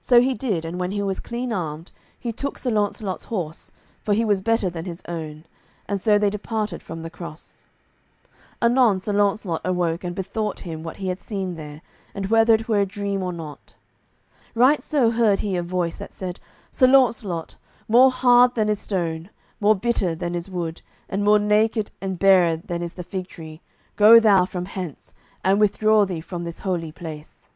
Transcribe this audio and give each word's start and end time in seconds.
So 0.00 0.22
he 0.22 0.32
did, 0.32 0.64
and 0.64 0.80
when 0.80 0.90
he 0.90 1.02
was 1.02 1.20
clean 1.20 1.52
armed, 1.52 1.92
he 2.18 2.32
took 2.32 2.56
Sir 2.56 2.70
Launcelot's 2.70 3.24
horse, 3.24 3.70
for 4.02 4.14
he 4.14 4.24
was 4.24 4.40
better 4.40 4.70
than 4.70 4.86
his 4.86 5.02
own, 5.06 5.44
and 5.86 6.00
so 6.00 6.16
they 6.16 6.30
departed 6.30 6.82
from 6.82 7.02
the 7.02 7.10
cross. 7.10 7.66
Anon 8.62 9.00
Sir 9.00 9.12
Launcelot 9.12 9.60
awoke, 9.62 10.02
and 10.02 10.16
bethought 10.16 10.60
him 10.60 10.82
what 10.82 10.96
he 10.96 11.08
had 11.08 11.20
seen 11.20 11.56
there, 11.56 11.82
and 12.14 12.28
whether 12.28 12.54
it 12.54 12.68
were 12.68 12.80
a 12.80 12.86
dream 12.86 13.22
or 13.22 13.34
not. 13.34 13.74
Right 14.54 14.82
so 14.82 15.10
heard 15.10 15.40
he 15.40 15.56
a 15.56 15.62
voice 15.62 15.96
that 15.98 16.14
said: 16.14 16.40
"Sir 16.72 16.86
Launcelot, 16.86 17.56
more 17.86 18.10
hard 18.10 18.54
than 18.54 18.70
is 18.70 18.78
stone, 18.78 19.28
more 19.60 19.76
bitter 19.76 20.14
than 20.14 20.34
is 20.34 20.48
wood, 20.48 20.80
and 21.06 21.22
more 21.22 21.38
naked 21.38 21.90
and 22.00 22.18
barer 22.18 22.56
than 22.56 22.80
is 22.80 22.94
the 22.94 23.02
fig 23.04 23.26
tree, 23.26 23.60
go 23.96 24.18
thou 24.18 24.46
from 24.46 24.64
hence, 24.64 25.12
and 25.44 25.60
withdraw 25.60 26.06
thee 26.06 26.22
from 26.22 26.44
this 26.44 26.60
holy 26.60 26.90
place." 26.92 27.50